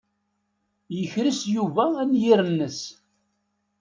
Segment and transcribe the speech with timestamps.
[0.97, 2.79] Yekres Yuba anyir-nnes.